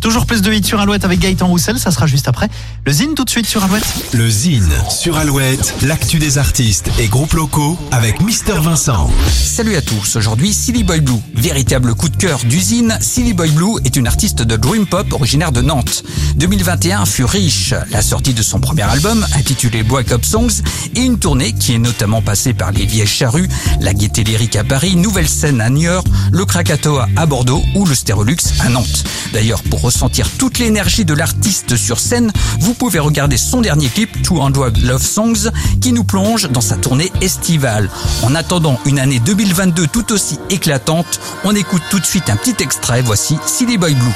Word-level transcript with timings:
Toujours 0.00 0.26
plus 0.26 0.42
de 0.42 0.52
hits 0.52 0.64
sur 0.64 0.80
Alouette 0.80 1.04
avec 1.04 1.20
Gaëtan 1.20 1.46
Roussel, 1.46 1.78
ça 1.78 1.90
sera 1.90 2.06
juste 2.06 2.28
après. 2.28 2.48
Le 2.84 2.92
Zine 2.92 3.14
tout 3.14 3.24
de 3.24 3.30
suite 3.30 3.46
sur 3.46 3.62
Alouette. 3.64 3.84
Le 4.12 4.28
Zine 4.28 4.70
sur 4.88 5.16
Alouette, 5.16 5.74
l'actu 5.82 6.18
des 6.18 6.38
artistes 6.38 6.90
et 6.98 7.08
groupes 7.08 7.32
locaux 7.34 7.78
avec 7.90 8.20
Mister 8.20 8.54
Vincent. 8.60 9.10
Salut 9.30 9.76
à 9.76 9.82
tous, 9.82 10.16
aujourd'hui 10.16 10.52
Silly 10.52 10.84
Boy 10.84 11.00
Blue. 11.00 11.20
Véritable 11.34 11.94
coup 11.94 12.08
de 12.08 12.16
cœur 12.16 12.40
d'usine, 12.44 12.96
Silly 13.00 13.32
Boy 13.32 13.50
Blue 13.50 13.80
est 13.84 13.96
une 13.96 14.06
artiste 14.06 14.42
de 14.42 14.56
Dream 14.56 14.86
Pop 14.86 15.12
originaire 15.12 15.52
de 15.52 15.60
Nantes. 15.60 16.04
2021 16.36 17.04
fut 17.06 17.24
riche, 17.24 17.74
la 17.90 18.02
sortie 18.02 18.34
de 18.34 18.42
son 18.42 18.60
premier 18.60 18.82
album 18.82 19.26
intitulé 19.34 19.82
Break 19.82 20.12
Up 20.12 20.24
Songs 20.24 20.62
et 20.94 21.00
une 21.00 21.18
tournée 21.18 21.52
qui 21.52 21.74
est 21.74 21.78
notamment 21.78 22.22
passée 22.22 22.54
par 22.54 22.72
les 22.72 22.86
Vieilles 22.86 23.06
Charrues, 23.06 23.48
la 23.80 23.94
Gaieté 23.94 24.24
Lyrique 24.24 24.56
à 24.56 24.64
Paris, 24.64 24.96
Nouvelle 24.96 25.28
Scène 25.28 25.60
à 25.60 25.70
Niort, 25.70 26.04
le 26.30 26.44
Krakatoa 26.44 27.08
à 27.16 27.26
Bordeaux 27.26 27.62
ou 27.74 27.84
le 27.84 27.94
Stérolux 27.94 28.36
à 28.60 28.68
Nantes. 28.68 29.04
D'ailleurs, 29.32 29.62
pour 29.70 29.82
ressentir 29.82 30.28
toute 30.38 30.58
l'énergie 30.58 31.04
de 31.04 31.14
l'artiste 31.14 31.76
sur 31.76 32.00
scène, 32.00 32.32
vous 32.60 32.74
pouvez 32.74 32.98
regarder 32.98 33.36
son 33.36 33.60
dernier 33.60 33.88
clip, 33.88 34.22
200 34.22 34.50
Love 34.82 35.02
Songs, 35.02 35.50
qui 35.80 35.92
nous 35.92 36.04
plonge 36.04 36.48
dans 36.50 36.60
sa 36.60 36.76
tournée 36.76 37.12
estivale. 37.20 37.90
En 38.22 38.34
attendant 38.34 38.78
une 38.84 38.98
année 38.98 39.20
2022 39.20 39.86
tout 39.86 40.12
aussi 40.12 40.38
éclatante, 40.50 41.20
on 41.44 41.54
écoute 41.54 41.82
tout 41.90 42.00
de 42.00 42.06
suite 42.06 42.30
un 42.30 42.36
petit 42.36 42.62
extrait, 42.62 43.02
voici 43.02 43.36
Silly 43.46 43.78
Boy 43.78 43.94
Blue. 43.94 44.14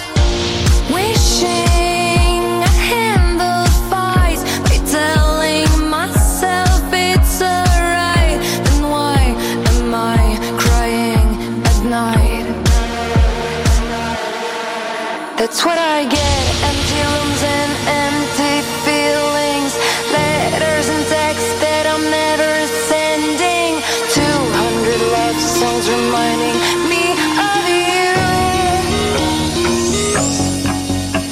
That's 15.42 15.64
what 15.64 15.77
I 15.77 16.05
get. 16.05 16.42
Empty 16.70 17.01
rooms 17.02 17.42
and 17.42 17.73
empty 18.06 18.62
feelings. 18.87 19.75
Letters 20.14 20.89
and 20.89 21.05
texts 21.08 21.53
that 21.58 21.84
I'm 21.92 22.05
never 22.06 22.53
sending. 22.86 23.83
200 24.14 25.02
love 25.11 25.41
songs 25.42 25.91
reminding 25.91 26.58
me 26.86 27.19
of 27.50 27.62
you. 27.75 28.14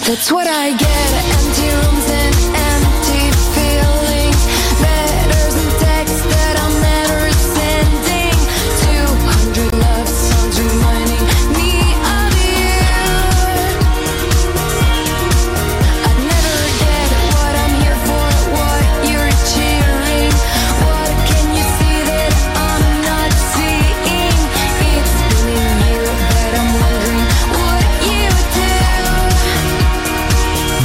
That's 0.09 0.33
what 0.33 0.49
I 0.49 0.75
get. 0.75 1.20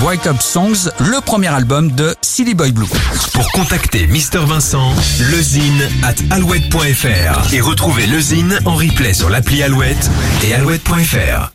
Break 0.06 0.28
Up 0.28 0.39
Songs, 0.39 0.92
le 1.00 1.20
premier 1.20 1.48
album 1.48 1.92
de 1.92 2.14
Silly 2.22 2.53
Boy 2.53 2.72
Blue. 2.72 2.86
Pour 3.34 3.52
contacter 3.53 4.06
Mister 4.06 4.38
Vincent, 4.38 4.94
lezine 5.31 5.81
at 6.03 6.14
alouette.fr 6.30 7.52
et 7.52 7.59
retrouver 7.59 8.06
le 8.06 8.20
Zine 8.20 8.59
en 8.66 8.75
replay 8.75 9.16
sur 9.16 9.31
l'appli 9.31 9.64
Alouette 9.64 10.12
et 10.44 10.53
alouette.fr. 10.53 11.52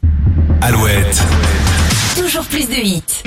Alouette. 0.63 1.23
Toujours 2.17 2.45
plus 2.47 2.67
de 2.67 2.75
hits. 2.75 3.23